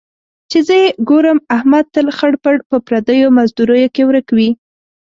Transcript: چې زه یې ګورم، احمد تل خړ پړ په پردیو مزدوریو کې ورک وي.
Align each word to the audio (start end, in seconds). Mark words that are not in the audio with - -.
چې 0.49 0.59
زه 0.67 0.75
یې 0.83 0.87
ګورم، 1.09 1.39
احمد 1.55 1.85
تل 1.93 2.07
خړ 2.17 2.33
پړ 2.43 2.55
په 2.69 2.77
پردیو 2.87 3.35
مزدوریو 3.37 3.93
کې 3.95 4.03
ورک 4.05 4.27
وي. 4.37 4.49